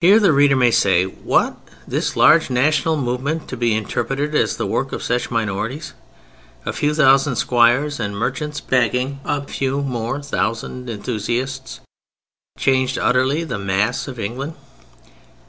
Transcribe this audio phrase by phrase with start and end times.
[0.00, 1.56] Here the reader may say: "What!
[1.86, 5.92] this large national movement to be interpreted as the work of such minorities?
[6.66, 11.78] A few thousand squires and merchants backing a few more thousand enthusiasts,
[12.58, 14.54] changed utterly the mass of England?"